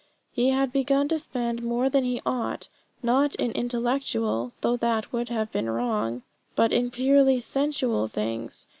[0.31, 2.69] He had begun to spend more than he ought,
[3.03, 6.23] not in intellectual though that would have been wrong
[6.55, 8.65] but in purely sensual things.